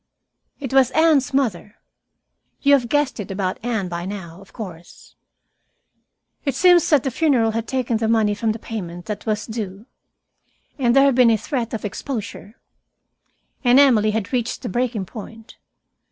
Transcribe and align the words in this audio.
"It 0.59 0.73
was 0.73 0.89
Anne's 0.95 1.31
mother. 1.31 1.75
You 2.63 2.73
have 2.73 2.89
guessed 2.89 3.19
it 3.19 3.29
about 3.29 3.59
Anne 3.61 3.87
by 3.87 4.05
now, 4.07 4.41
of 4.41 4.51
course. 4.51 5.13
It 6.43 6.55
seems 6.55 6.89
that 6.89 7.03
the 7.03 7.11
funeral 7.11 7.51
had 7.51 7.67
taken 7.67 7.97
the 7.97 8.07
money 8.07 8.33
for 8.33 8.51
the 8.51 8.57
payment 8.57 9.05
that 9.05 9.27
was 9.27 9.45
due, 9.45 9.85
and 10.79 10.95
there 10.95 11.03
had 11.05 11.13
been 11.13 11.29
a 11.29 11.37
threat 11.37 11.75
of 11.75 11.85
exposure. 11.85 12.55
And 13.63 13.79
Emily 13.79 14.09
had 14.09 14.33
reached 14.33 14.63
the 14.63 14.69
breaking 14.69 15.05
point. 15.05 15.57